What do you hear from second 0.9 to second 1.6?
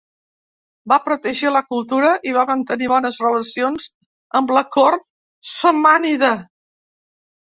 Va protegir la